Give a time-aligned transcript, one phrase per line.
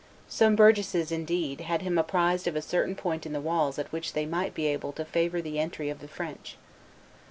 [0.27, 4.13] Some burgesses, indeed, had him apprised of a certain point in the walls at which
[4.13, 6.57] they might be able to favor the entry of the French.